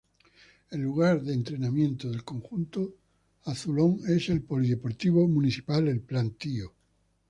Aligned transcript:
El 0.71 0.81
lugar 0.81 1.21
de 1.21 1.31
entrenamiento 1.31 2.09
del 2.09 2.23
conjunto 2.23 2.95
azulón 3.45 3.99
es 4.07 4.29
el 4.29 4.41
Polideportivo 4.41 5.27
Municipal 5.27 5.87
El 5.89 5.99
Plantío. 6.01 6.73